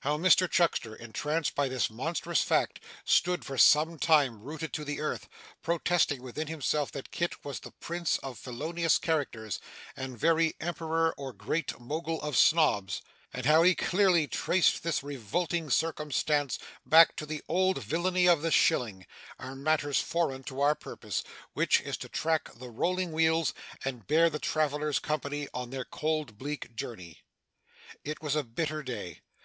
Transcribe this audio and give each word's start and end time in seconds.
How 0.00 0.18
Mr 0.18 0.50
Chuckster, 0.50 0.96
entranced 0.96 1.54
by 1.54 1.68
this 1.68 1.88
monstrous 1.88 2.42
fact, 2.42 2.80
stood 3.04 3.44
for 3.44 3.56
some 3.56 3.96
time 3.96 4.40
rooted 4.40 4.72
to 4.72 4.84
the 4.84 4.98
earth, 5.00 5.28
protesting 5.62 6.20
within 6.20 6.48
himself 6.48 6.90
that 6.90 7.12
Kit 7.12 7.44
was 7.44 7.60
the 7.60 7.70
Prince 7.70 8.18
of 8.18 8.40
felonious 8.40 8.98
characters, 8.98 9.60
and 9.96 10.18
very 10.18 10.56
Emperor 10.58 11.14
or 11.16 11.32
Great 11.32 11.78
Mogul 11.78 12.20
of 12.22 12.36
Snobs, 12.36 13.02
and 13.32 13.46
how 13.46 13.62
he 13.62 13.76
clearly 13.76 14.26
traced 14.26 14.82
this 14.82 15.04
revolting 15.04 15.70
circumstance 15.70 16.58
back 16.84 17.14
to 17.14 17.24
that 17.26 17.42
old 17.48 17.80
villany 17.84 18.26
of 18.26 18.42
the 18.42 18.50
shilling, 18.50 19.06
are 19.38 19.54
matters 19.54 20.00
foreign 20.00 20.42
to 20.42 20.60
our 20.60 20.74
purpose; 20.74 21.22
which 21.52 21.80
is 21.82 21.96
to 21.98 22.08
track 22.08 22.52
the 22.54 22.68
rolling 22.68 23.12
wheels, 23.12 23.54
and 23.84 24.08
bear 24.08 24.28
the 24.28 24.40
travellers 24.40 24.98
company 24.98 25.46
on 25.54 25.70
their 25.70 25.84
cold, 25.84 26.36
bleak 26.36 26.74
journey. 26.74 27.22
It 28.02 28.20
was 28.20 28.34
a 28.34 28.42
bitter 28.42 28.82
day. 28.82 29.20